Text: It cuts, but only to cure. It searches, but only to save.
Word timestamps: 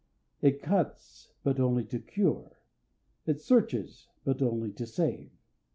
It 0.41 0.63
cuts, 0.63 1.29
but 1.43 1.59
only 1.59 1.83
to 1.85 1.99
cure. 1.99 2.57
It 3.27 3.39
searches, 3.39 4.07
but 4.23 4.41
only 4.41 4.71
to 4.71 4.87
save. 4.87 5.29